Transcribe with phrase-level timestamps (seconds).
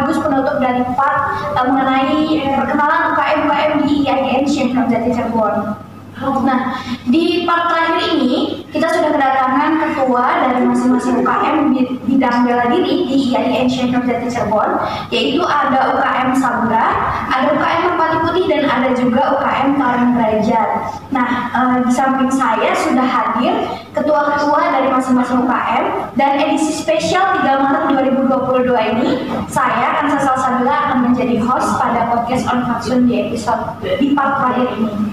[0.00, 5.76] sekaligus penutup dari part uh, mengenai perkenalan UKM-UKM di IAIN Syekh Jati Cirebon.
[6.20, 6.76] Nah,
[7.08, 11.72] di part terakhir ini kita sudah kedatangan ketua dari masing-masing UKM
[12.04, 14.80] bidang bela diri di IAIN Syekh Jati Cirebon,
[15.12, 16.84] yaitu ada UKM Sabra,
[17.28, 20.70] ada UKM Merpati Putih dan ada juga UKM Tarung Derajat.
[21.12, 23.52] Nah, eh, di samping saya sudah hadir
[23.90, 29.08] ketua-ketua dari masing-masing UKM dan edisi spesial 3 Maret 2022 ini
[29.50, 34.78] saya Kansa Salsabila akan menjadi host pada podcast on Faksun di episode di part terakhir
[34.78, 35.10] ini.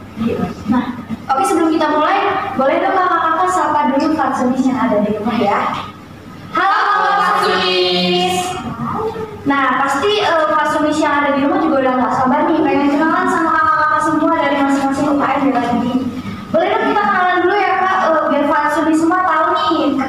[0.70, 0.94] Nah,
[1.30, 2.18] oke sebelum kita mulai,
[2.54, 5.60] boleh dong kakak-kakak sapa dulu Fatsunis yang ada di rumah ya.
[6.54, 6.82] Halo
[7.18, 8.36] Fatsunis.
[9.48, 13.28] Nah, pasti uh, Fatsunis yang ada di rumah juga udah gak sabar nih pengen kenalan
[13.32, 15.94] sama kakak-kakak semua dari masing-masing UKM bela diri.
[16.48, 19.48] Boleh dong kita kenalan dulu ya kak, uh, biar Fatsunis semua tahu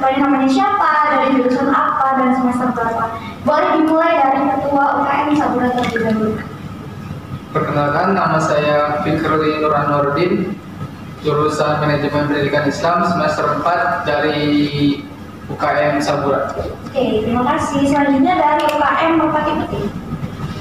[0.09, 3.05] ketuanya namanya siapa, dari jurusan apa, dan semester berapa.
[3.45, 6.33] Boleh dimulai dari ketua UKM Sabura terlebih dahulu.
[7.53, 10.57] Perkenalkan, nama saya Fikri Nur Anwardin,
[11.21, 14.49] jurusan Manajemen Pendidikan Islam semester 4 dari
[15.53, 16.57] UKM Sabura.
[16.57, 17.85] Oke, terima kasih.
[17.93, 19.85] Selanjutnya dari UKM Merpati Putih.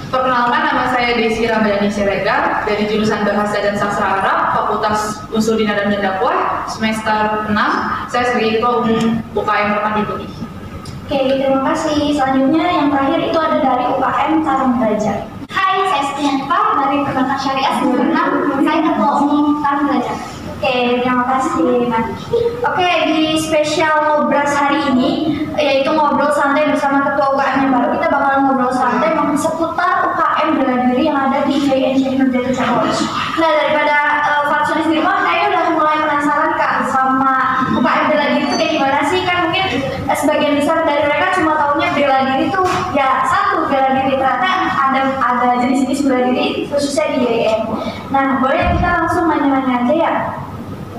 [0.07, 5.75] Perkenalkan nama saya Desi Ramadhani Siregar dari jurusan Bahasa dan Sastra Arab Fakultas Usul Dina
[5.75, 7.51] dan Dakwah semester 6.
[8.07, 9.75] Saya sebagai ketua umum UKM
[10.07, 10.31] Putih.
[11.07, 12.15] Oke, terima kasih.
[12.15, 15.19] Selanjutnya yang terakhir itu ada dari UKM Tarung Derajat.
[15.51, 18.63] Hai, saya Stianfa dari Perbankan Syariah 96.
[18.63, 19.91] Saya Ketua Umum Tarung.
[20.57, 21.85] Oke, terima kasih.
[21.85, 22.17] Nah,
[22.65, 28.07] oke di spesial ngobras hari ini yaitu ngobrol santai bersama ketua UKM yang baru kita
[28.09, 32.89] bakal ngobrol santai seputar UKM bela diri yang ada di IAIN Nurjati Cirebon.
[33.37, 33.97] Nah daripada
[34.49, 37.33] uh, di rumah, kayaknya udah mulai penasaran kak sama
[37.77, 39.65] UKM bela diri itu kayak gimana sih kan mungkin
[40.09, 42.65] eh, sebagian besar dari mereka cuma taunya bela diri tuh
[42.97, 47.61] ya satu bela diri ternyata ada ada jenis-jenis bela diri khususnya di IAIN.
[48.09, 50.13] Nah boleh kita langsung nanya-nanya aja ya.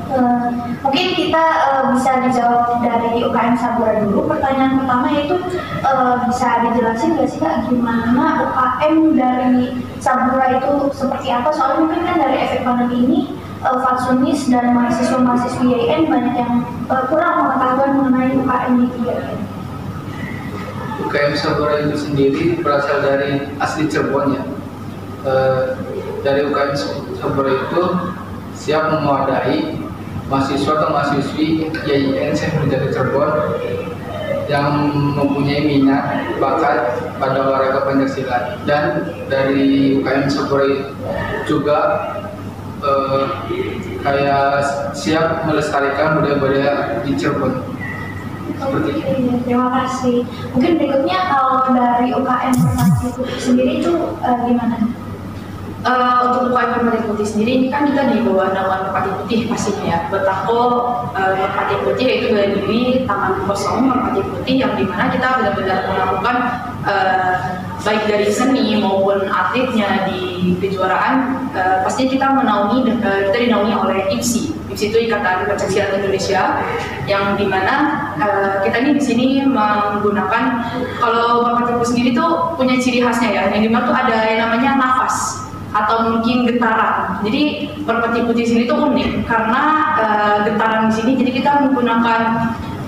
[0.09, 0.49] Uh,
[0.81, 4.25] mungkin kita uh, bisa dijawab dari UKM Sabura dulu.
[4.25, 5.37] Pertanyaan pertama yaitu
[5.85, 11.53] uh, bisa dijelasin nggak sih kak gimana UKM dari Sabura itu seperti apa?
[11.53, 13.19] Soalnya mungkin kan dari efek pandemi ini
[13.69, 16.55] uh, Fatsunis dan mahasiswa-mahasiswa IAIN banyak yang
[16.89, 19.41] uh, kurang pengetahuan mengenai UKM di IAIN.
[21.09, 24.43] UKM Sabura itu sendiri berasal dari asli Cirebon ya.
[25.25, 25.33] E,
[26.27, 26.75] dari UKM
[27.17, 27.83] Sabura itu
[28.59, 29.78] siap memadai
[30.29, 33.33] mahasiswa atau mahasiswi IAIN Syekh Nurjati Cirebon
[34.49, 40.69] yang mempunyai minat bakat pada olahraga pencaksilat dan dari UKM Sabura
[41.45, 41.79] juga
[42.81, 43.25] eh,
[44.01, 44.65] kayak
[44.97, 47.77] siap melestarikan budaya-budaya di Cirebon.
[49.45, 50.25] Terima kasih.
[50.57, 52.57] Mungkin berikutnya kalau dari UKM
[53.15, 53.93] Putih sendiri itu
[54.25, 54.77] uh, gimana?
[55.89, 59.89] Uh, untuk UKM Merpati Putih sendiri ini kan kita di bawah naungan Merpati Putih pastinya
[59.89, 59.99] ya.
[60.13, 60.85] Betako
[61.17, 66.37] uh, Merpati Putih yaitu diri tangan kosong Merpati Putih yang di mana kita benar-benar melakukan
[66.85, 67.35] uh,
[67.89, 73.99] baik dari seni maupun atletnya di kejuaraan uh, pastinya kita menaungi uh, kita dinaungi oleh
[74.13, 74.53] IPSI.
[74.69, 76.69] IPSI itu Ikatan Pencaksilat Indonesia
[77.09, 77.75] yang di mana
[78.21, 80.69] uh, kita ini di sini menggunakan
[81.01, 83.43] kalau Merpati Putih sendiri tuh punya ciri khasnya ya.
[83.57, 85.38] Yang di mana tuh ada yang namanya nafas
[85.73, 87.21] atau mungkin getaran.
[87.21, 89.63] Jadi merpati putih sini tuh unik karena
[90.01, 91.13] uh, getaran di sini.
[91.21, 92.21] Jadi kita menggunakan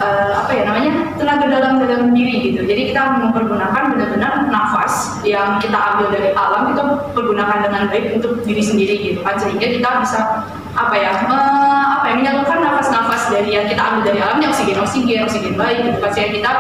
[0.01, 2.65] uh, apa ya namanya tenaga dalam dalam diri gitu.
[2.65, 6.83] Jadi kita mempergunakan benar-benar nafas yang kita ambil dari alam kita
[7.13, 10.21] pergunakan dengan baik untuk diri sendiri gitu kan sehingga kita bisa
[10.71, 11.41] apa ya me,
[12.01, 15.85] apa ya menyalurkan nafas-nafas dari yang kita ambil dari alam yang oksigen oksigen oksigen baik
[15.85, 16.53] gitu kan sehingga kita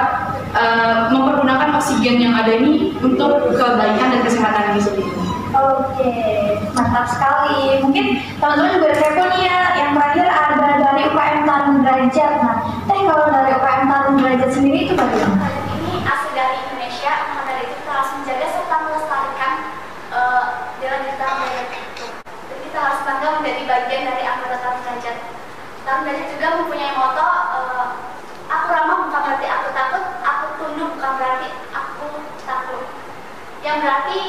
[0.52, 5.29] uh, mempergunakan oksigen yang ada ini untuk kebaikan dan kesehatan diri sendiri.
[5.60, 6.08] Oke,
[6.72, 7.84] mantap sekali.
[7.84, 8.04] Mungkin
[8.40, 9.60] teman-teman juga kepo nih ya.
[9.76, 12.32] Yang terakhir ada dari UKM Tarung Derajat.
[12.40, 12.56] Nah,
[12.88, 15.46] teh kalau dari UKM Tarung Derajat sendiri itu bagaimana?
[15.76, 19.52] Ini asli dari Indonesia, maka dari itu kita harus menjaga serta melestarikan
[20.16, 20.44] uh,
[20.80, 21.28] jalan kita
[21.76, 22.06] itu.
[22.24, 25.16] Dan kita harus bangga menjadi bagian dari anggota Tarung Derajat.
[25.84, 27.86] Tarung Derajat juga mempunyai moto, uh,
[28.48, 32.08] aku ramah bukan berarti aku takut, aku tunduk bukan berarti aku
[32.48, 32.80] takut.
[33.60, 34.20] Yang berarti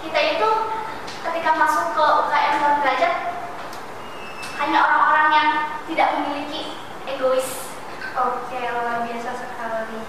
[0.00, 0.48] kita itu
[1.40, 3.14] ketika masuk ke UKM berderajat
[4.60, 5.50] hanya orang-orang yang
[5.88, 6.76] tidak memiliki
[7.08, 7.72] egois.
[8.12, 10.04] Oke, luar biasa sekali.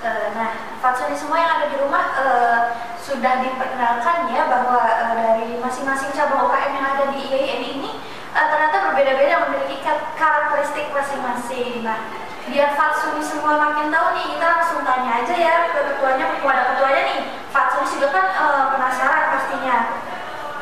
[0.00, 2.60] Eh, nah, fatsuni semua yang ada di rumah eh,
[2.96, 8.00] sudah diperkenalkan ya bahwa eh, dari masing-masing cabang UKM yang ada di IAIN ini
[8.32, 9.84] ternyata berbeda-beda memiliki
[10.16, 11.84] karakteristik masing-masing.
[11.84, 12.08] Nah,
[12.48, 17.02] biar fatsuni semua makin tahu nih, kita langsung tanya aja ya ke ketuanya, kepada ketuanya
[17.04, 17.20] nih.
[17.52, 18.26] Fatsuni juga kan
[18.72, 20.08] penasaran pastinya.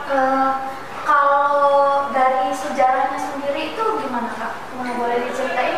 [0.08, 0.52] Eh,
[1.04, 4.56] kalau dari sejarahnya sendiri itu gimana kak?
[4.80, 5.76] Mau boleh diceritain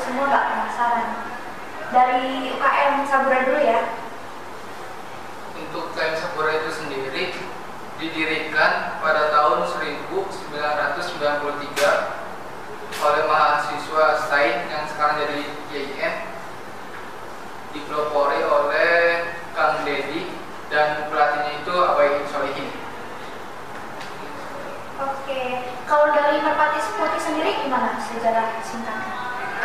[0.00, 1.08] semua gak penasaran.
[1.92, 4.00] Dari UKM Sabura dulu ya.
[5.60, 7.36] Untuk UKM Sapura itu sendiri
[8.00, 10.56] didirikan pada tahun 1993
[12.96, 14.24] oleh mahasiswa
[14.72, 15.44] yang sekarang jadi
[18.40, 19.84] oleh Kang
[20.72, 21.74] dan pelatihnya itu
[22.32, 22.86] Solihin.
[24.96, 29.14] Oke, kalau dari Merpati Putih sendiri gimana sejarah singkatnya?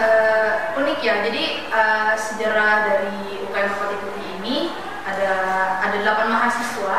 [0.02, 1.26] Eh, unik ya.
[1.26, 4.58] Jadi eh, sejarah dari UKM Merpati Putih ini
[5.02, 5.34] ada
[5.82, 6.98] ada 8 mahasiswa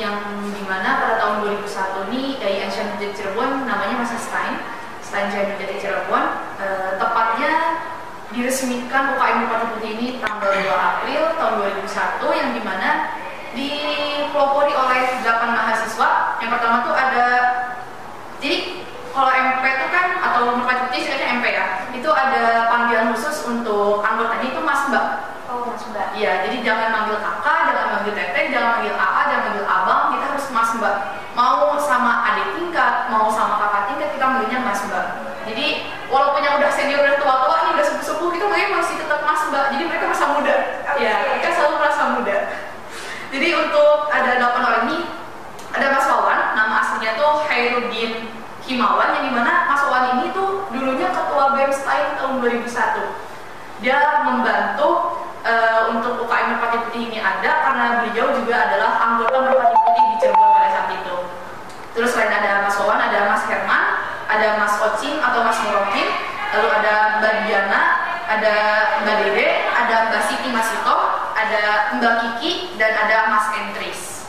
[0.00, 0.16] yang
[0.56, 4.56] di mana pada tahun 2001 ini dari Ancient Jati Cirebon namanya masih Stein
[5.04, 6.24] Stein Jati Jati Cirebon
[6.64, 7.52] eh, tepatnya
[8.32, 11.54] diresmikan UKM Merpati Putih ini tanggal 2 April tahun
[11.84, 12.90] 2001 yang di mana
[13.52, 17.24] dipelopori oleh 8 mahasiswa yang pertama tuh ada
[19.12, 20.42] kalau MP itu kan atau
[20.92, 21.66] putih sebenarnya MP ya
[21.96, 25.06] itu ada panggilan khusus untuk anggotanya itu Mas Mbak
[25.52, 26.16] Oh, Mas Mbak.
[26.16, 30.24] Iya, jadi jangan manggil kakak, jangan manggil teteh, jangan manggil AA, jangan manggil abang, kita
[30.32, 30.96] harus mas mbak.
[31.36, 35.06] Mau sama adik tingkat, mau sama kakak tingkat, kita manggilnya mas mbak.
[35.44, 39.42] Jadi walaupun yang udah senior udah tua-tua nih udah sepuh-sepuh, kita manggilnya masih tetap mas
[39.52, 39.64] mbak.
[39.76, 40.56] Jadi mereka merasa muda.
[40.96, 41.28] Iya, Oke.
[41.36, 42.36] mereka selalu merasa muda.
[43.32, 44.98] Jadi untuk ada delapan orang ini,
[72.02, 74.26] Mbak Kiki, dan ada Mas Entris.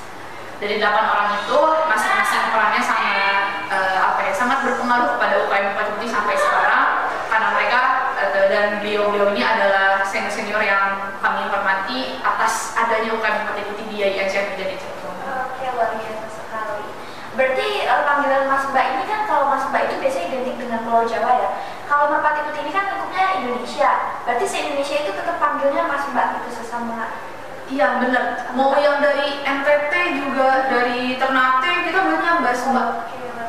[0.61, 1.57] Dari delapan orang itu
[1.89, 7.47] masing-masing perannya sangat eh, apa ya sangat berpengaruh kepada UKM Merpati Putih sampai sekarang karena
[7.57, 7.81] mereka
[8.21, 14.53] eh, dan beliau-beliau ini adalah senior-senior yang kami hormati atas adanya UKM Putih di IAIN
[14.53, 15.17] menjadi Cirebon.
[15.49, 16.85] Oke, luar biasa sekali.
[17.33, 21.09] Berarti eh, panggilan Mas Mbak ini kan kalau Mas Mbak itu biasanya identik dengan Pulau
[21.09, 21.49] Jawa ya.
[21.89, 24.21] Kalau Merpati Putih ini kan lingkupnya Indonesia.
[24.29, 27.22] Berarti se Indonesia itu tetap panggilnya Mas Mbak itu sesama.
[27.71, 28.51] Iya benar.
[28.57, 32.89] Mau yang dari NTT juga dari Ternate kita banyak bahas mbak.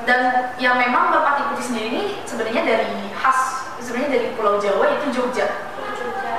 [0.04, 0.20] Dan
[0.60, 5.48] yang memang Merpati Putih sendiri ini sebenarnya dari khas sebenarnya dari Pulau Jawa itu Jogja.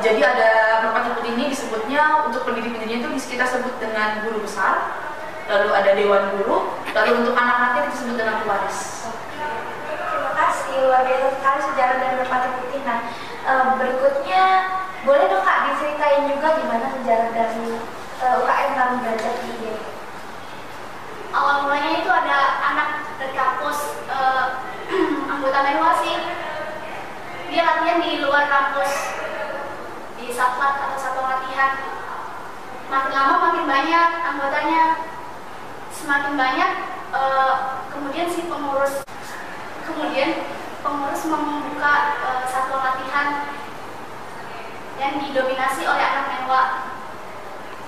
[0.05, 5.01] Jadi ada Merpati Putih ini disebutnya untuk pendiri-pendirinya itu kita sebut dengan guru besar,
[5.49, 9.09] lalu ada dewan guru, lalu untuk anak-anaknya disebut dengan pewaris.
[9.89, 12.81] Terima kasih, luar biasa sekali sejarah dari Merpati Putih.
[12.85, 12.99] Nah,
[13.81, 14.45] berikutnya
[15.05, 17.77] boleh dong Kak diceritain juga gimana sejarah dari
[18.25, 19.77] eh, UKM Tarung Derajat di IAIN?
[21.35, 22.37] awal mulanya itu ada
[22.73, 22.89] anak
[23.21, 24.45] dari kampus eh,
[25.31, 26.17] anggota menwa sih.
[27.53, 28.91] Dia latihan di luar kampus
[30.17, 31.71] di satlat atau satuan latihan.
[32.89, 34.83] Makin lama makin banyak anggotanya.
[35.93, 36.71] Semakin banyak
[37.13, 37.55] eh,
[37.93, 39.05] kemudian si pengurus
[39.85, 40.49] kemudian
[40.81, 41.93] pengurus membuka
[42.25, 43.44] eh, satuan latihan
[45.05, 46.63] yang didominasi oleh anak menwa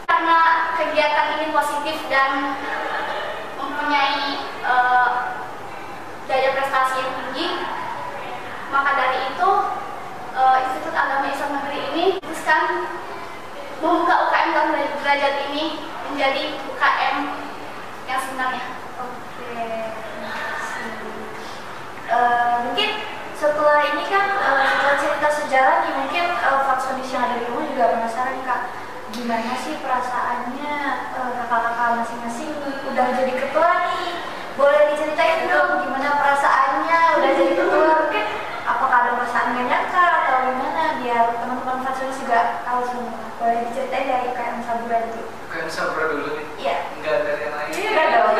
[0.05, 0.39] karena
[0.77, 2.53] kegiatan ini positif dan
[3.57, 5.11] mempunyai eh,
[6.29, 7.47] daya prestasi yang tinggi
[8.69, 9.49] maka dari itu
[10.37, 12.63] eh, Institut Agama Islam Negeri ini memutuskan
[13.81, 15.81] membuka UKM Tarung Derajat ini
[16.13, 17.17] menjadi UKM
[18.05, 18.65] yang sebenarnya
[18.97, 19.53] Oke,
[19.93, 20.89] terima kasih.
[22.09, 22.89] Eh, mungkin
[23.37, 27.69] setelah ini kan eh, setelah cerita sejarah nih mungkin uh, faksonis yang ada di rumah
[27.69, 28.61] juga penasaran kak.
[29.13, 30.75] Gimana sih perasaannya
[31.13, 34.09] eh, kakak-kakak masing-masing udah jadi ketua nih?
[34.57, 36.99] Boleh diceritain dong gimana perasaannya?
[37.21, 38.25] Udah jadi ketua mungkin
[38.65, 40.83] apakah ada perasaan gak nyangka atau gimana?
[40.97, 43.21] Biar teman-teman faksonis juga tahu semua.
[43.37, 45.23] Boleh diceritain dari KM Sabura dulu.
[45.45, 46.77] UKM Sapura dulu nih, iya.
[46.97, 47.69] Enggak dari yang lain.
[47.69, 48.33] iya dong.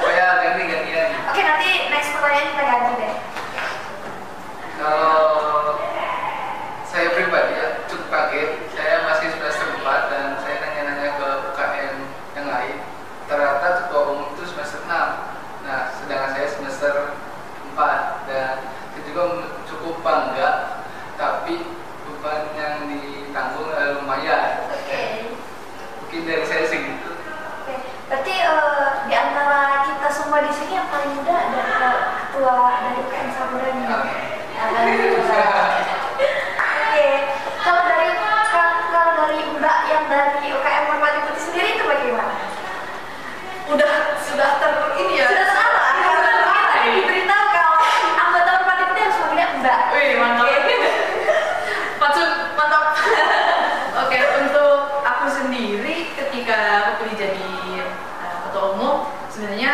[0.00, 1.08] Supaya ganti-gantian.
[1.28, 3.14] Oke nanti next pertanyaan kita ganti deh.
[4.84, 5.80] Kalau
[6.84, 11.96] saya pribadi ya cukup kaget, saya masih semester 4 dan saya nanya-nanya ke UKM
[12.36, 12.76] yang lain.
[13.24, 14.92] Ternyata ketua umum itu semester 6.
[15.64, 16.92] Nah, sedangkan saya semester
[17.72, 18.60] 4 dan
[18.92, 19.22] saya juga
[19.72, 20.84] cukup bangga,
[21.16, 21.64] tapi
[22.04, 24.68] beban yang ditanggung eh, lumayan.
[24.68, 25.32] Oke.
[26.04, 27.14] Mungkin dari saya segitu.
[27.62, 27.74] Oke.
[28.12, 33.28] Berarti eh, di antara kita semua di sini yang paling muda adalah ketua dari UKM
[33.32, 33.86] Sabura nih.
[33.88, 34.24] Nah,
[34.54, 35.24] Alhamdulillah.
[49.94, 50.50] Wih, mantap.
[52.02, 52.84] Patut, mantap.
[54.04, 56.58] Oke, untuk aku sendiri ketika
[56.94, 57.48] aku pilih jadi
[58.20, 58.96] uh, ketua umum,
[59.34, 59.72] sebenarnya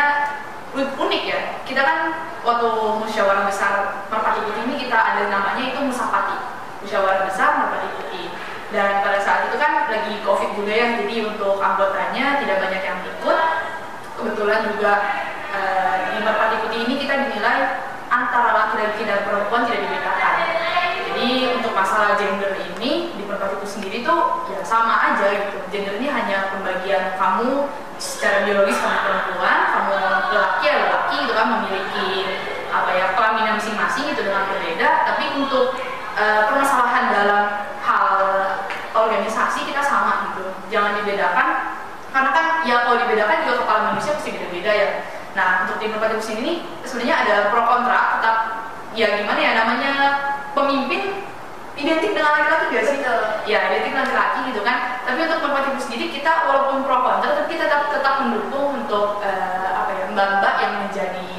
[0.73, 1.39] unik ya.
[1.61, 1.97] Kita kan
[2.41, 2.69] waktu
[3.05, 6.41] musyawarah besar Merpati Putih ini kita ada namanya itu Musapati.
[6.81, 8.25] Musyawarah besar Merpati Putih.
[8.73, 12.99] Dan pada saat itu kan lagi COVID juga ya, jadi untuk anggotanya tidak banyak yang
[13.05, 13.39] ikut.
[14.17, 14.91] Kebetulan juga
[15.53, 17.59] uh, di Merpati Putih ini kita dinilai
[18.09, 20.35] antara laki-laki dan perempuan tidak dibedakan.
[21.11, 25.59] Jadi untuk masalah gender ini di Merpati Putih sendiri tuh ya sama aja gitu.
[25.69, 27.67] Gender ini hanya pembagian kamu
[28.01, 29.93] secara biologis kamu perempuan, kamu
[30.33, 32.09] laki ya laki itu kan memiliki
[32.73, 34.89] apa ya kelaminnya masing-masing itu dengan berbeda.
[35.05, 35.77] Tapi untuk
[36.17, 37.43] eh, permasalahan dalam
[37.85, 38.17] hal
[38.97, 40.49] organisasi kita sama gitu.
[40.73, 41.47] Jangan dibedakan
[42.11, 44.89] karena kan ya kalau dibedakan juga kepala manusia pasti beda-beda ya.
[45.37, 46.53] Nah untuk tim Putih ini
[46.83, 48.35] sebenarnya ada pro kontra tetap
[48.97, 49.91] ya gimana ya namanya
[50.51, 51.30] pemimpin
[51.81, 52.97] identik dengan laki-laki sih?
[53.01, 53.21] Betul.
[53.49, 54.77] Ya identik dengan laki-laki gitu kan.
[55.03, 59.19] Tapi untuk Merpati Putih sendiri kita walaupun pro kontra tapi kita tetap tetap mendukung untuk
[59.25, 61.29] eh, apa ya mbak-mbak yang menjadi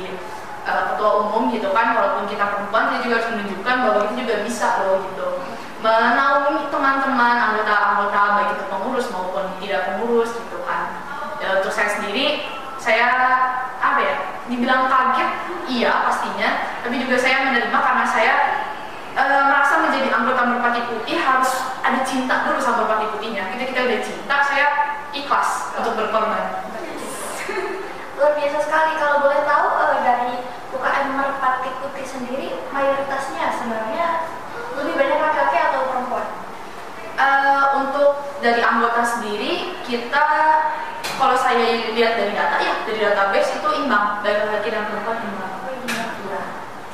[0.67, 1.95] eh, ketua umum gitu kan.
[1.95, 5.29] Walaupun kita perempuan kita juga harus menunjukkan bahwa kita juga bisa loh gitu
[5.83, 10.95] menaungi teman-teman anggota-anggota baik itu pengurus maupun tidak pengurus gitu kan.
[11.43, 12.47] Ya, untuk saya sendiri
[12.79, 13.07] saya
[13.79, 14.15] apa ya
[14.51, 15.31] dibilang kaget
[15.71, 18.35] iya pastinya tapi juga saya menerima karena saya
[19.15, 20.11] e, merasa menjadi
[20.91, 21.51] putih harus
[21.83, 24.67] ada cinta dulu sama merpati putihnya kita kita udah cinta saya
[25.13, 26.65] ikhlas untuk berkorban
[28.23, 28.95] Luar biasa sekali.
[29.03, 30.33] Kalau boleh tahu eh, dari
[30.71, 34.31] UKM Merpati Putih sendiri mayoritasnya sebenarnya
[34.79, 36.27] lebih banyak laki-laki atau perempuan?
[37.19, 40.25] Eh, untuk dari anggota sendiri kita
[41.19, 45.53] kalau saya lihat dari data ya dari database itu imbang baik laki dan perempuan imbang
[46.23, 46.43] Iya.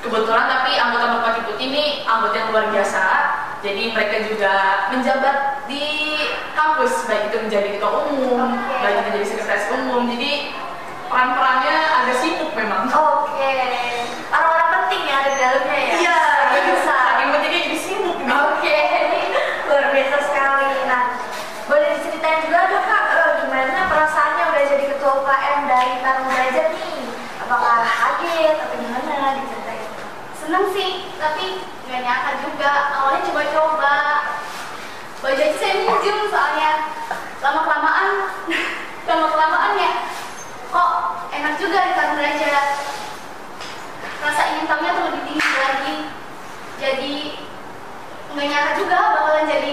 [0.01, 3.05] Kebetulan tapi anggota Merpati Putih ini anggota yang luar biasa.
[3.59, 4.55] Jadi mereka juga
[4.95, 6.15] menjabat di
[6.55, 8.79] kampus, baik itu menjadi ketua umum, Oke.
[8.87, 10.07] baik itu menjadi sekretaris umum.
[10.07, 10.55] Jadi
[11.11, 12.87] peran-perannya agak sibuk memang.
[12.87, 13.57] Oke.
[14.31, 15.95] Orang-orang penting ya ada di dalamnya ya.
[15.99, 16.21] Iya,
[16.71, 16.79] bisa.
[16.87, 18.19] saking pentingnya jadi sibuk.
[18.23, 18.81] Oke,
[19.67, 20.71] luar biasa sekali.
[20.87, 21.05] Nah,
[21.67, 26.67] boleh diceritain juga dong kak, eh, gimana perasaannya udah jadi ketua UKM dari Tarung Derajat
[26.79, 26.99] nih?
[27.43, 29.83] Apakah kaget atau gimana diceritain?
[30.39, 31.47] Seneng sih, tapi
[31.89, 32.73] nggak nyangka juga.
[33.01, 33.97] Awalnya coba-coba.
[35.19, 36.71] Baju aja saya minjem soalnya
[37.43, 38.09] lama kelamaan,
[39.09, 39.93] lama kelamaan ya.
[40.69, 40.91] Kok
[41.33, 42.67] enak juga di Tarung Derajat.
[44.21, 45.95] Rasa ingin tahunya tuh lebih tinggi lagi.
[46.79, 47.15] Jadi
[48.37, 49.73] nggak nyangka juga bakalan jadi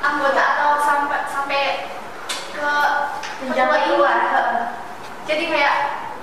[0.00, 1.62] anggota atau sampai sampai
[2.56, 2.72] ke
[3.52, 4.12] kedua.
[4.16, 4.60] Heeh.
[5.28, 5.74] Jadi kayak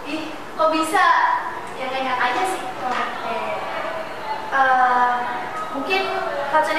[0.10, 1.06] ih kok bisa
[1.78, 2.55] ya nggak nyangka aja sih.
[4.56, 5.12] Eh,
[5.76, 6.04] mungkin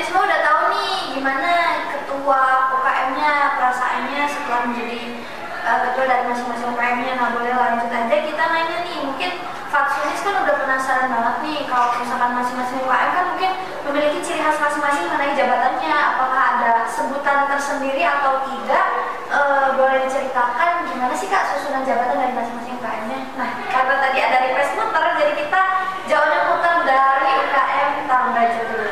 [0.06, 1.52] semua udah tahu nih gimana
[1.92, 5.20] ketua UKM-nya perasaannya setelah menjadi
[5.60, 7.12] eh, ketua dari masing-masing UKM-nya.
[7.20, 9.30] Nah boleh lanjut aja kita nanya nih mungkin
[9.66, 13.50] Fatsunis kan udah penasaran banget nih kalau misalkan masing-masing UKM kan mungkin
[13.84, 15.96] memiliki ciri khas masing-masing mengenai jabatannya.
[16.16, 18.86] Apakah ada sebutan tersendiri atau tidak?
[19.26, 23.20] Eh, boleh diceritakan gimana sih kak susunan jabatan dari masing-masing UKM-nya?
[23.36, 25.62] Nah karena tadi ada request muter jadi kita
[26.06, 28.90] jawabnya muter dari UKM Tarung Derajat dulu.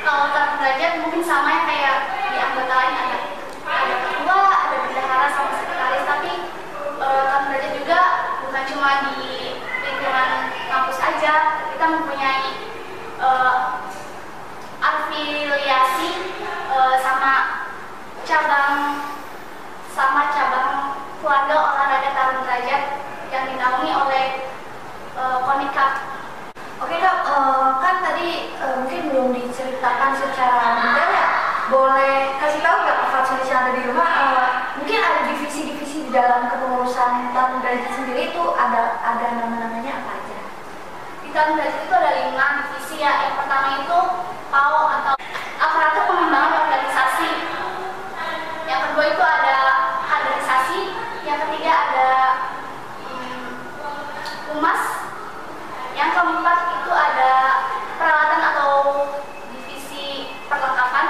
[0.00, 0.26] Kalau
[0.90, 1.96] Derajat mungkin sama ya kayak
[2.34, 3.18] di anggota lain ada
[3.62, 6.02] ada ketua, ada bendahara sama sekretaris.
[6.02, 6.32] Tapi
[6.98, 8.00] eh, Tarung Derajat juga
[8.42, 9.54] bukan cuma di
[9.86, 12.46] lingkungan kampus aja, kita mempunyai
[13.22, 13.58] eh,
[14.82, 16.10] afiliasi
[16.74, 17.34] eh, sama
[18.26, 18.98] cabang
[19.94, 20.70] sama cabang
[21.22, 22.82] keluarga olahraga Tarung Derajat
[23.30, 24.26] yang dinaungi oleh
[25.14, 26.18] eh, Konikap.
[26.80, 31.26] Oke kak, eh, kan tadi eh, mungkin belum diceritakan secara detail ya.
[31.68, 34.08] Boleh kasih tahu nggak ke Fatsulis yang ada di rumah?
[34.08, 34.48] eh,
[34.80, 40.38] mungkin ada divisi-divisi dalam kepengurusan Tarung Derajat sendiri itu ada ada nama-namanya apa aja?
[41.22, 43.12] Di Tarung Derajat itu ada lima divisi ya.
[43.26, 43.98] Yang pertama itu
[44.50, 45.14] PAO atau
[45.60, 47.30] aparatur pengembangan organisasi.
[48.66, 49.58] Yang kedua itu ada
[50.10, 50.80] kaderisasi.
[51.22, 52.10] Yang ketiga ada
[53.06, 53.46] hmm,
[54.50, 54.82] humas.
[55.94, 57.32] Yang keempat itu ada
[57.98, 58.70] peralatan atau
[59.54, 61.06] divisi perlengkapan.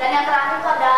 [0.00, 0.96] Dan yang terakhir itu ada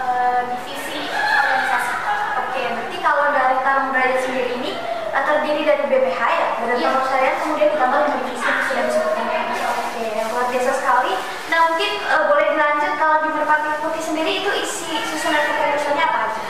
[0.00, 1.92] eh, divisi organisasi.
[2.36, 4.70] Oke, berarti kalau dari Tarung Derajat sendiri ini
[5.12, 6.88] eh, terdiri dari BPH ya, Badan Iya.
[6.92, 9.26] Pengurusarian, kemudian ditambah dengan divisi yang sudah disebutkan.
[9.66, 11.12] Oke, luar biasa sekali.
[11.46, 11.60] Nah
[12.00, 16.42] eh, boleh dilanjut kalau di Merpati Putih sendiri itu isi susunan kepengurusannya apa aja?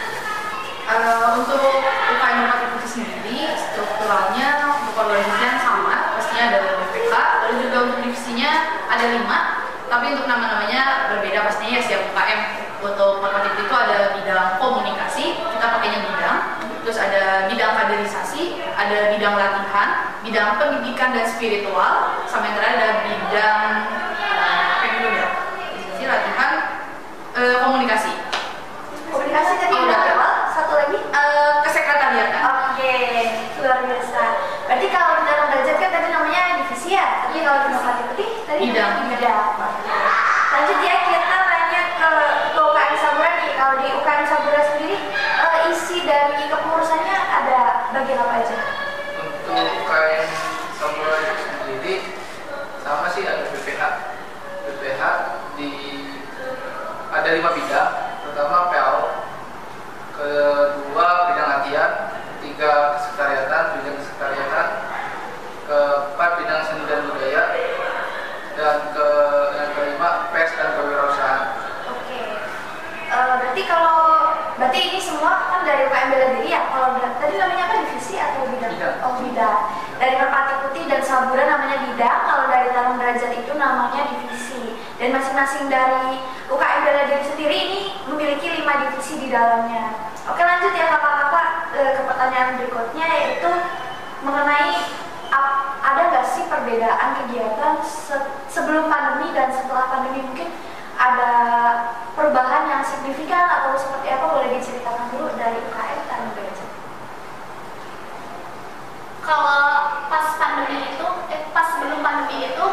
[0.87, 4.49] Eh, untuk UKM Merpati Putih sendiri strukturalnya
[4.83, 7.15] untuk organisasinya sama pastinya ada BPK
[8.97, 9.39] ada lima,
[9.93, 12.41] tapi untuk nama-namanya berbeda pastinya ya setiap UKM.
[12.77, 16.39] Untuk merpati putih itu ada bidang komunikasi, kita pakainya bidang.
[16.87, 19.89] Terus ada bidang kaderisasi, ada bidang latihan,
[20.23, 23.63] bidang pendidikan dan spiritual, sama yang terakhir ada bidang
[27.37, 28.11] eh, komunikasi.
[29.07, 30.99] Komunikasi tadi Oh, udah awal, satu lagi.
[30.99, 32.43] Eh, kesekretariatan.
[32.43, 32.95] Oke,
[33.59, 34.23] luar biasa.
[34.67, 38.61] Berarti kalau dalam derajat kan tadi namanya divisi ya, tapi kalau di Merpati Putih tadi
[38.67, 38.93] Bidang.
[39.07, 39.47] bidang.
[40.49, 42.11] Lanjut ya kita tanya ke,
[42.51, 43.51] ke UKM Sabura nih.
[43.55, 47.59] Kalau di UKM Sabura sendiri eh, isi dari kepengurusannya ada
[47.93, 48.57] bagian apa aja?
[49.47, 50.27] Untuk UKM
[50.75, 51.95] Samurai itu sendiri
[52.81, 53.83] sama sih ada BPH.
[54.67, 55.03] BPH
[55.55, 55.71] di
[57.09, 57.91] ada lima bidang.
[58.27, 58.99] Pertama PAO,
[60.13, 61.91] kedua bidang latihan,
[62.37, 64.69] ketiga kesekretariatan, bidang kesekretariatan,
[65.65, 67.43] keempat bidang seni dan budaya,
[68.53, 69.09] dan ke
[69.55, 71.45] yang kelima pers dan kewirausahaan.
[71.89, 72.21] Oke.
[73.07, 73.99] Eh, berarti kalau
[74.59, 76.63] berarti ini semua kan dari UKM bela diri ya.
[76.69, 78.73] Kalau bela- tadi namanya apa divisi atau bidang?
[78.77, 78.95] Bidang.
[79.01, 79.59] Oh bidang.
[79.97, 82.19] Dari Merpati Putih dan Sabura namanya bidang.
[82.27, 84.77] Kalau dari Tarung Derajat itu namanya divisi.
[84.97, 86.17] Dan masing-masing dari
[86.49, 89.93] UKM bela diri sendiri ini memiliki lima divisi di dalamnya.
[90.25, 93.51] Oke lanjut ya kakak-kakak eh, ke pertanyaan berikutnya yaitu
[94.21, 94.73] mengenai
[95.29, 100.49] ap- ada nggak sih perbedaan kegiatan se- sebelum pandemi dan setelah pandemi mungkin
[100.97, 101.31] ada
[102.17, 106.71] perubahan yang signifikan atau seperti apa boleh diceritakan dulu dari UKM Tarung Derajat.
[109.21, 109.61] Kalau
[110.07, 112.67] pas pandemi itu, eh, pas sebelum pandemi itu,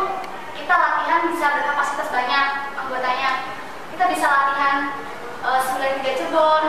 [0.53, 2.45] kita latihan bisa berkapasitas banyak
[2.77, 3.31] anggotanya.
[3.89, 4.77] Kita bisa latihan
[5.43, 5.59] eh,
[6.33, 6.65] 93 Cirebon,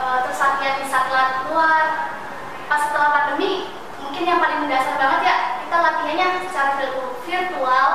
[0.00, 1.84] eh, terus latihan di satelit luar.
[2.72, 3.68] Pas setelah pandemi,
[4.00, 7.88] mungkin yang paling mendasar banget ya, kita latihannya secara virtu- virtual,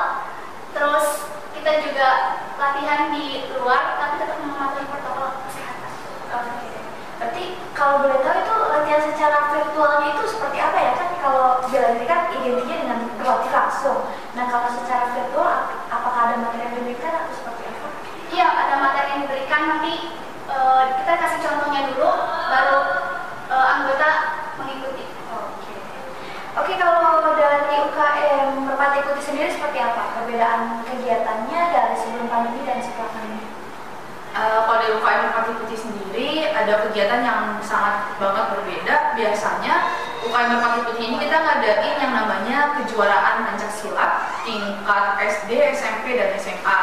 [0.70, 1.06] terus
[1.50, 2.08] kita juga
[2.62, 5.92] latihan di luar, tapi tetap mematuhi protokol kesehatan.
[6.30, 6.70] Oke.
[7.18, 7.44] Berarti
[7.74, 12.06] kalau boleh tahu itu latihan secara virtualnya itu seperti apa ya kan kalau bela diri
[12.06, 13.98] kan identiknya dengan berlatih langsung.
[14.38, 17.88] Nah kalau secara virtual ap- apakah ada materi yang diberikan atau seperti apa?
[18.30, 22.10] Iya, ada materi yang diberikan nanti eh, kita kasih contohnya dulu,
[22.50, 22.78] baru
[23.50, 24.10] eh, anggota
[24.58, 25.04] mengikuti.
[25.30, 25.74] Oke.
[26.58, 32.82] Oke kalau dari UKM Merpati Putih sendiri seperti apa perbedaan kegiatannya dari sebelum pandemi dan
[32.82, 33.52] setelah pandemi?
[34.32, 38.96] Eh, kalau dari UKM Merpati Putih sendiri ada kegiatan yang sangat banget berbeda.
[39.12, 39.74] Biasanya
[40.24, 46.32] UKM Merpati Putih ini kita ngadain yang namanya kejuaraan pencak silat tingkat SD, SMP, dan
[46.40, 46.80] SMA.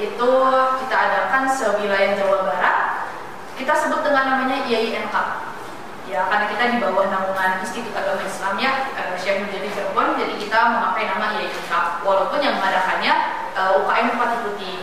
[0.00, 0.32] Itu
[0.80, 2.75] kita adakan sewilayah Jawa Barat.
[3.56, 5.56] Kita sebut dengan namanya IAIN Cup.
[6.06, 10.38] Ya, karena kita di bawah naungan Institut Agama Islam ya, eh, Syekh Mujadi Cirebon, jadi
[10.38, 12.04] kita memakai nama IAIN Cup.
[12.04, 13.12] Walaupun yang mengadakannya
[13.56, 14.78] eh, UKM Merpati Putih.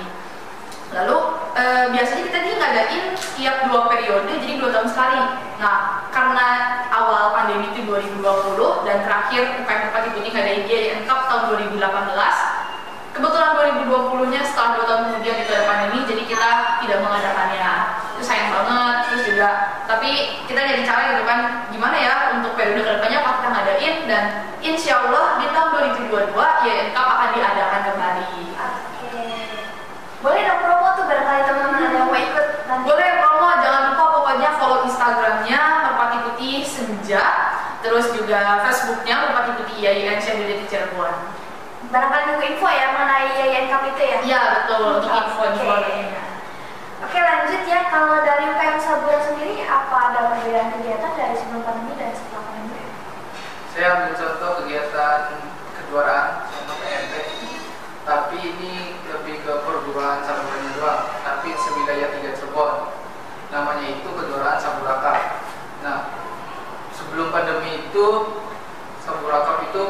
[0.93, 1.17] Lalu
[1.53, 5.21] eh, biasanya kita nih ngadain setiap dua periode, jadi dua tahun sekali.
[5.61, 6.47] Nah, karena
[6.89, 12.63] awal pandemi itu 2020 dan terakhir UKM Merpati Putih ngadain IAIN Cup tahun 2018.
[13.13, 13.53] Kebetulan
[13.85, 16.49] 2020-nya setelah dua tahun kemudian itu ada pandemi, jadi kita
[16.81, 17.69] tidak mengadakannya.
[18.17, 18.62] Itu sayang banget,
[19.13, 19.49] terus juga.
[19.85, 23.95] Tapi kita jadi cara gitu kan, gimana ya untuk periode ke depannya apa kita ngadain
[24.09, 24.23] dan
[24.65, 25.69] insya Allah di tahun
[26.09, 28.33] 2022 IAIN Cup akan diadakan kembali.
[28.57, 29.25] Oke.
[30.25, 32.85] Boleh dong promo tuh barangkali teman-teman ada yang mau ikut nanti.
[32.89, 37.25] Boleh promo, jangan lupa pokoknya follow Instagramnya Merpati Putih Senja,
[37.85, 41.13] terus juga Facebooknya Merpati Putih IAIN Syahidati Cirebon.
[41.93, 44.17] Barangkali nunggu info ya mengenai Yayan Cup itu ya.
[44.25, 45.73] Iya betul untuk info-info
[47.03, 47.19] Oke.
[47.19, 52.11] lanjut ya kalau dari UKM Sabura sendiri apa ada perbedaan kegiatan dari sebelum pandemi dan
[52.15, 52.81] setelah pandemi?
[53.73, 55.19] Saya ambil contoh kegiatan
[55.75, 57.13] kejuaraan sama PMP,
[58.05, 58.73] tapi ini
[59.09, 62.93] lebih ke perguruan Saburanya doang, tapi sewilayah tiga Cirebon.
[63.49, 65.19] Namanya itu kejuaraan Sabura Cup.
[65.85, 65.99] Nah,
[66.93, 68.05] sebelum pandemi itu
[69.01, 69.81] Sabura Cup itu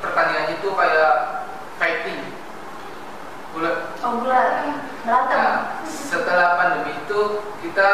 [0.00, 1.14] pertandingannya itu kayak
[1.76, 2.32] fighting,
[3.52, 5.40] bulat Oh bulan berantem.
[5.40, 7.20] Nah, setelah pandemi itu
[7.60, 7.90] kita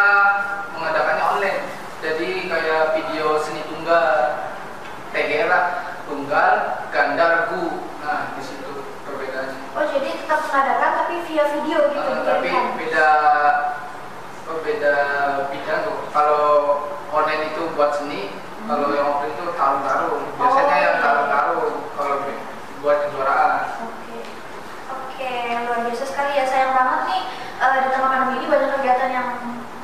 [0.75, 1.76] mengadakannya online.
[2.07, 4.38] Jadi kayak video seni tunggal,
[5.11, 5.51] TGR
[6.07, 6.53] tunggal,
[6.95, 7.83] ganda, regu.
[7.99, 8.71] Nah, di situ
[9.03, 9.59] perbedaannya.
[9.75, 12.79] Oh jadi tetap mengadakan tapi via video gitu Eh, tapi dikirimkan.
[12.79, 13.09] beda
[14.47, 14.95] oh, beda
[15.51, 15.99] bidang tuh.
[16.14, 16.47] Kalau
[17.11, 20.23] online itu buat seni, kalau yang offline itu tarung-tarung.
[20.38, 21.03] Biasanya Oh, yang iya.
[21.03, 22.16] tarung-tarung kalau
[22.87, 23.51] buat kejuaraan.
[23.83, 24.19] Oke,
[24.87, 25.33] oke
[25.66, 27.23] luar biasa sekali ya sayang banget nih
[27.59, 29.29] eh, di tengah pandemi ini banyak kegiatan yang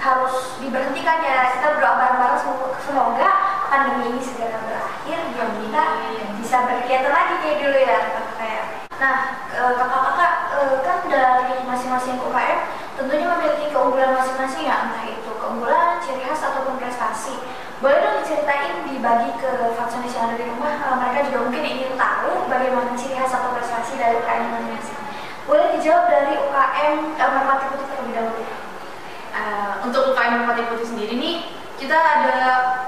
[0.03, 1.39] harus diberhentikan ya.
[1.55, 3.29] Kita berdoa bareng-bareng semoga, semoga
[3.71, 5.83] pandemi ini segera berakhir biar kita
[6.43, 7.99] bisa berkegiatan lagi kayak dulu ya
[8.35, 8.65] kayak.
[8.99, 12.59] Nah, eh, kakak-kakak eh, kan dari masing-masing UKM
[12.99, 17.39] tentunya memiliki keunggulan masing-masing ya, entah itu keunggulan, ciri khas ataupun prestasi.
[17.79, 21.95] Boleh dong diceritain dibagi ke faksionis yang ada di rumah, eh, mereka juga mungkin ingin
[21.95, 23.55] tahu bagaimana ciri khas atau
[24.51, 24.99] masing-masing.
[25.43, 28.43] Boleh dijawab dari UKM eh, Merpati Putih terlebih dahulu.
[29.33, 31.37] Eh, untuk UKM Merpati Putih sendiri nih
[31.83, 32.37] kita ada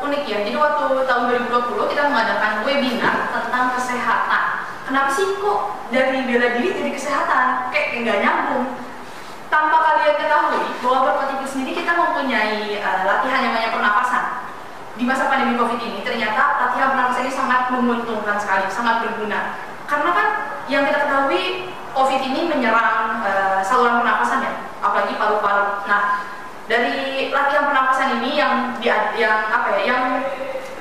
[0.06, 0.38] unik ya.
[0.46, 4.44] Jadi waktu tahun 2020 kita mengadakan webinar tentang kesehatan.
[4.86, 7.74] Kenapa sih kok dari bela diri jadi kesehatan?
[7.74, 8.66] Kayak nggak nyambung.
[9.50, 14.24] Tanpa kalian ketahui bahwa Merpati Putih sendiri kita mempunyai eh, latihan yang namanya pernapasan.
[14.94, 19.58] Di masa pandemi COVID ini ternyata latihan pernapasan ini sangat menguntungkan sekali, sangat berguna.
[19.90, 20.28] Karena kan
[20.68, 25.86] yang kita ketahui COVID ini menyerang eh, saluran pernapasan ya, apalagi paru-paru.
[25.86, 26.26] Nah,
[26.66, 30.02] dari latihan pernapasan ini yang di, yang apa ya yang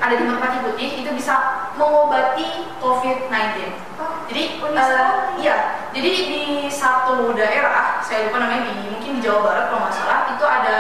[0.04, 3.72] ada di Merpati Putih itu bisa mengobati COVID-19.
[4.02, 5.58] Oh, Jadi unik eh, iya,
[5.93, 10.19] jadi di satu daerah saya lupa namanya di mungkin di Jawa Barat kalau nggak salah
[10.34, 10.78] itu ada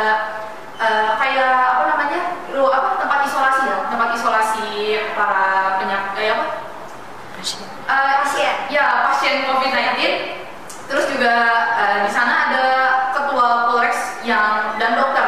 [0.81, 2.19] eh, kayak apa namanya
[2.51, 4.67] lu apa tempat isolasi ya tempat isolasi
[5.13, 6.45] para penyakit eh, apa
[7.83, 8.55] Eh, Pasien.
[8.71, 10.03] Ya, pasien COVID-19.
[10.91, 11.31] Terus juga
[11.79, 12.67] eh, di sana ada
[13.15, 15.22] ketua Polres yang dan dokter,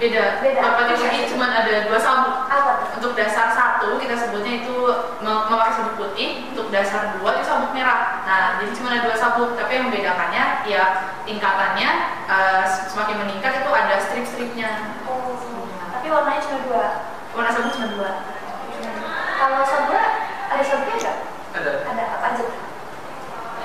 [0.00, 0.40] Beda.
[0.40, 0.60] Beda.
[0.80, 2.48] Putih cuma ada dua sabuk.
[2.48, 2.88] Apa tuh?
[2.96, 4.72] Untuk dasar satu kita sebutnya itu
[5.20, 6.48] mem- memakai sabuk putih.
[6.56, 8.24] Untuk dasar dua itu sabuk merah.
[8.24, 9.60] Nah jadi cuma ada dua sabuk.
[9.60, 10.84] Tapi yang membedakannya ya
[11.28, 11.88] tingkatannya
[12.32, 14.70] eh, semakin meningkat itu ada strip-stripnya.
[15.04, 15.36] Oh.
[15.92, 16.84] Tapi warnanya cuma dua.
[17.36, 18.10] Warna sabuk cuma dua.
[19.36, 20.04] Kalau sabura
[20.48, 21.16] ada sabuknya nggak?
[21.60, 21.70] Ada.
[21.84, 22.42] Ada apa aja?
[22.48, 22.56] tuh?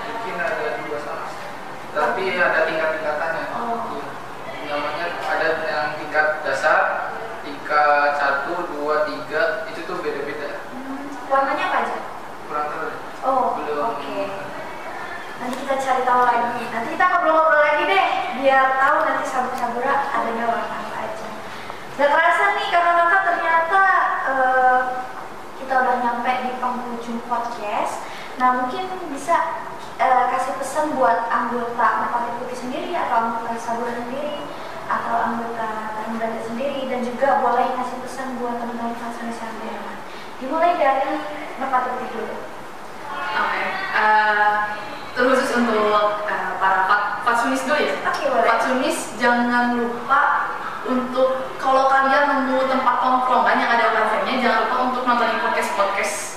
[0.03, 1.27] Mungkin ada dua sama.
[1.95, 3.43] Tapi ada tingkat-tingkatannya.
[3.55, 4.03] Oh.
[4.65, 7.13] Namanya ada yang tingkat dasar,
[7.45, 10.65] tingkat satu, dua, tiga, itu tuh beda-beda.
[10.73, 11.97] Hmm, warnanya apa aja?
[12.49, 12.81] Kurang tahu.
[12.89, 12.97] deh.
[13.21, 13.93] Oh, Belum.
[13.93, 14.17] oke.
[15.37, 16.65] Nanti kita cari tahu lagi.
[16.73, 18.05] Nanti kita ngobrol-ngobrol lagi deh,
[18.41, 21.27] biar tahu nanti sabuk-sabura adanya warna apa aja.
[22.01, 23.83] Gak kerasa nih karena kakak ternyata
[24.33, 24.79] eh,
[25.61, 28.01] kita udah nyampe di penghujung podcast.
[28.35, 29.35] Nah mungkin bisa
[29.95, 34.43] eh, kasih pesan buat anggota Merpati Putih sendiri atau anggota Sabura sendiri
[34.85, 38.93] atau anggota Tarung sendiri dan juga boleh kasih pesan buat teman-teman
[39.65, 39.97] yang rumah.
[40.37, 41.15] Dimulai dari
[41.57, 42.35] Merpati Putih dulu.
[43.35, 43.63] Oke.
[43.95, 44.53] Eh,
[45.15, 47.95] terkhusus untuk eh, para fat- fatsunis dulu ya.
[48.03, 48.47] Oke, boleh.
[48.51, 50.51] Pak Sumis jangan lupa
[50.85, 55.44] untuk kalau kalian nemu tempat tongkrongan yang ada wifi-nya jangan lupa untuk podcast-podcast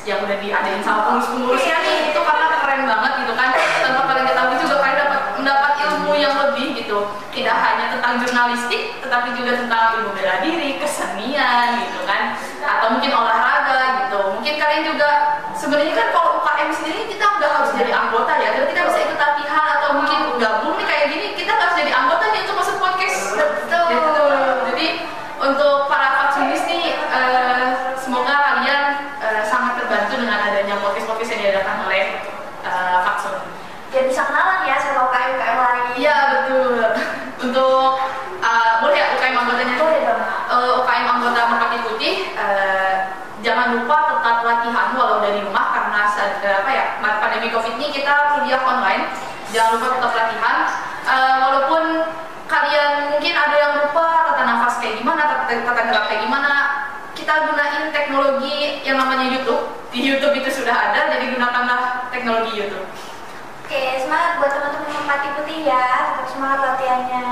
[0.08, 3.48] yang udah diadain sama pengurus-pengurusnya nih itu karena keren banget gitu kan.
[3.84, 6.98] Tanpa kalian ketahui juga kalian dapat mendapat ilmu yang lebih gitu.
[7.36, 12.32] Tidak hanya tentang jurnalistik tetapi juga tentang ilmu bela diri kesenian gitu kan.
[12.64, 14.20] Atau mungkin olahraga gitu.
[14.40, 15.10] Mungkin kalian juga
[15.52, 18.48] sebenarnya kan kalau UKM sendiri kita udah harus jadi anggota ya.
[18.64, 22.40] Kita bisa ikut latihan atau mungkin gabung nih kayak gini kita harus jadi anggota nih
[22.48, 23.84] untuk masuk podcast Betul.
[23.92, 24.26] Gitu.
[24.72, 24.86] Jadi
[25.38, 28.82] untuk para vaksinis nih eh, semoga kalian
[29.22, 32.04] eh, sangat terbantu dengan adanya podcast-podcast yang diadakan oleh
[32.66, 33.38] eh, Vaksun.
[33.88, 35.84] Biar bisa kenalan ya sama UKM-UKM lain.
[35.96, 36.74] Iya betul.
[37.48, 37.82] Untuk
[38.42, 39.74] eh, boleh ya UKM anggotanya?
[39.78, 40.22] Boleh dong.
[40.26, 42.94] Eh, UKM anggota Merpati Putih eh,
[43.38, 46.84] jangan lupa tetap latihan walau dari rumah karena saat, eh, apa ya
[47.22, 49.04] pandemi covid ini kita kuliah online
[49.52, 50.58] jangan lupa tetap latihan
[51.08, 52.04] Eh, walaupun
[52.44, 56.52] kalian mungkin ada yang lupa tata nafas kayak gimana tata, tata gerak kayak gimana
[57.16, 62.84] kita gunain teknologi yang namanya YouTube di YouTube itu sudah ada jadi gunakanlah teknologi YouTube
[63.64, 66.16] Oke, semangat buat teman-teman Merpati Putih ya.
[66.16, 67.28] Tetap semangat latihannya.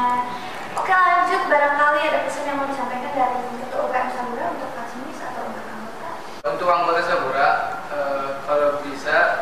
[0.76, 1.42] Oke, lanjut.
[1.48, 6.08] Barangkali ada pesan yang mau disampaikan dari Ketua UKM Sabura untuk Kasimis atau untuk anggota?
[6.44, 7.50] Untuk anggota Sabura,
[7.88, 8.95] eh, kalau bisa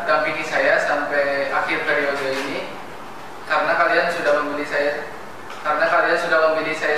[0.05, 2.69] dampingi saya sampai akhir periode ini
[3.45, 5.09] karena kalian sudah memilih saya
[5.65, 6.97] karena kalian sudah memilih saya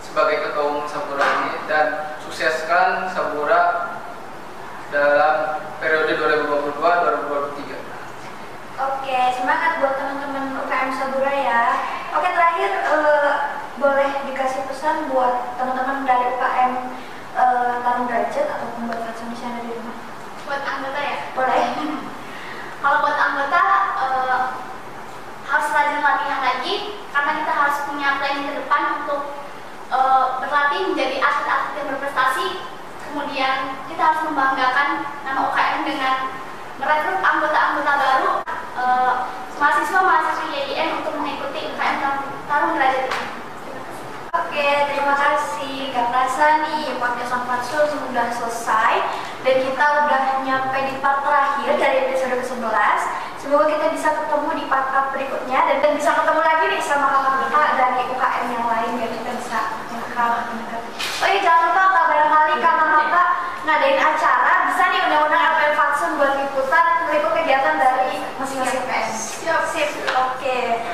[0.00, 3.92] sebagai ketua umum Sabura ini dan sukseskan Sabura
[4.88, 7.76] dalam periode 2022-2023.
[8.78, 11.62] Oke, semangat buat teman-teman UKM Sabura ya.
[12.16, 13.32] Oke, terakhir eh,
[13.76, 16.72] boleh dikasih pesan buat teman-teman dari UKM
[17.36, 19.96] eh, Tarung Derajat ataupun buat Fatsunis yang ada di rumah.
[20.48, 21.64] buat anggota ya Boleh.
[22.80, 23.62] kalau buat anggota
[24.00, 24.40] eh,
[25.44, 26.74] harus rajin latihan lagi
[27.12, 29.20] karena kita harus punya planning ke depan untuk
[29.92, 32.46] eh, berlatih menjadi atlet-atlet yang berprestasi
[33.04, 33.54] kemudian
[33.88, 36.30] kita harus membanggakan nama UKM dengan
[36.78, 38.30] merekrut anggota-anggota baru
[38.78, 39.14] eh,
[39.58, 43.26] mahasiswa-mahasiswi YIN untuk mengikuti UKM Tarung Derajat ini.
[44.30, 45.90] Oke, terima kasih.
[45.90, 48.94] Gak terasa nih podcast on Fatsul sudah selesai
[49.42, 53.00] dan kita udah nyampe di part terakhir dari episode ke-11.
[53.42, 57.68] Semoga kita bisa ketemu di part-part berikutnya dan kita bisa ketemu lagi nih sama kakak-kakak
[57.74, 59.58] dari UKM yang lain biar kita bisa
[59.90, 60.82] mendekat.
[61.18, 62.87] Oh iya, jangan lupa Kak, barangkali kakak-kakak
[63.68, 69.12] ngadain acara bisa nih undang-undang LPM Fatsun buat liputan meliput kegiatan dari masing-masing UKM.
[69.12, 69.92] Siap, sip.
[70.08, 70.88] Oke.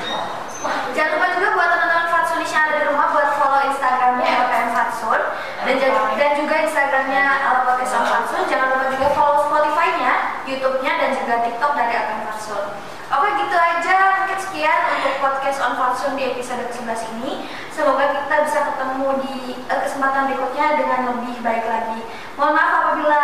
[0.91, 5.21] Jangan lupa juga buat teman-teman Fatsunis yang ada di rumah buat follow Instagramnya LPM Fatsun
[5.63, 5.75] dan,
[6.19, 7.23] dan juga Instagramnya
[7.63, 8.43] Podcast Fatsun.
[8.51, 12.65] Jangan lupa juga follow Spotify-nya, YouTube-nya dan juga TikTok dari LPM Fatsun.
[13.05, 17.45] Oke gitu aja mungkin sekian untuk podcast on Fatsun di episode ke-11 ini.
[17.69, 19.35] Semoga kita bisa ketemu di
[19.69, 22.01] uh, kesempatan berikutnya dengan lebih baik lagi.
[22.35, 23.21] Mohon maaf apabila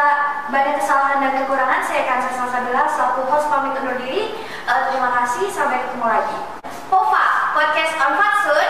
[0.56, 1.84] banyak kesalahan dan kekurangan.
[1.84, 4.40] Saya akan Salsabila selaku host pamit undur diri.
[4.64, 6.38] Uh, terima kasih, sampai ketemu lagi.
[6.88, 8.70] Pova, podcast on Fatsun,